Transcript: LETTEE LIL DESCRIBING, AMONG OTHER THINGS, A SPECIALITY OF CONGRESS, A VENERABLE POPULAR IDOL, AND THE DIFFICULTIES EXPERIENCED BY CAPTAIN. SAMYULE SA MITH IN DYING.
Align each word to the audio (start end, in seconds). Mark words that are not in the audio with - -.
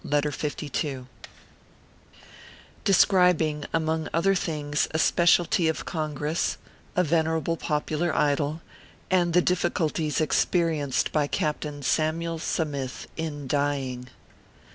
LETTEE 0.03 0.67
LIL 0.83 1.07
DESCRIBING, 2.85 3.65
AMONG 3.71 4.07
OTHER 4.11 4.33
THINGS, 4.33 4.87
A 4.89 4.97
SPECIALITY 4.97 5.67
OF 5.67 5.85
CONGRESS, 5.85 6.57
A 6.95 7.03
VENERABLE 7.03 7.57
POPULAR 7.57 8.11
IDOL, 8.15 8.61
AND 9.11 9.33
THE 9.33 9.43
DIFFICULTIES 9.43 10.19
EXPERIENCED 10.19 11.11
BY 11.11 11.27
CAPTAIN. 11.27 11.83
SAMYULE 11.83 12.39
SA 12.39 12.65
MITH 12.65 13.07
IN 13.15 13.45
DYING. 13.45 14.07